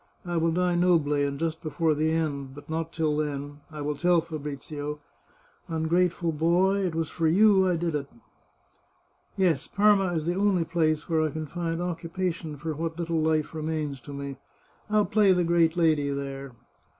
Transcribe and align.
I 0.25 0.35
will 0.35 0.51
die 0.51 0.73
nobly, 0.73 1.23
and 1.23 1.37
just 1.39 1.61
be 1.61 1.69
fore 1.69 1.93
the 1.93 2.09
end, 2.11 2.55
but 2.55 2.67
not 2.67 2.91
till 2.91 3.17
then, 3.17 3.59
I 3.69 3.81
will 3.81 3.95
tell 3.95 4.19
Fabrizio, 4.19 4.99
* 5.35 5.69
Ungrate 5.69 6.11
ful 6.11 6.31
boy, 6.31 6.79
it 6.83 6.95
was 6.95 7.11
for 7.11 7.27
you 7.27 7.67
I 7.69 7.75
did 7.75 7.93
it!'... 7.93 8.07
Yes, 9.37 9.67
Parma 9.67 10.05
is 10.13 10.25
the 10.25 10.33
only 10.33 10.65
place 10.65 11.07
where 11.07 11.21
I 11.21 11.29
can 11.29 11.45
find 11.45 11.79
occupation 11.79 12.57
for 12.57 12.73
what 12.73 12.97
little 12.97 13.21
life 13.21 13.53
remains 13.53 14.01
to 14.01 14.11
me. 14.11 14.37
I'll 14.89 15.05
play 15.05 15.33
the 15.33 15.43
great 15.43 15.77
lady 15.77 16.09
there. 16.09 16.53